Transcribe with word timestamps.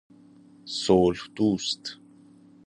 صلح 0.65 1.19
دوست 1.35 1.97